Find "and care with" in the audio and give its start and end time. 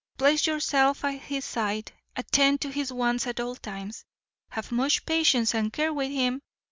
5.53-6.09